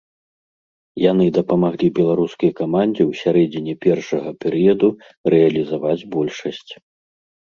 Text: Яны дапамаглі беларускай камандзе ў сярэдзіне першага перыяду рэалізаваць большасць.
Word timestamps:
Яны 1.11 1.25
дапамаглі 1.37 1.87
беларускай 1.99 2.51
камандзе 2.59 3.03
ў 3.05 3.11
сярэдзіне 3.21 3.75
першага 3.87 4.29
перыяду 4.45 4.89
рэалізаваць 5.35 6.07
большасць. 6.17 6.71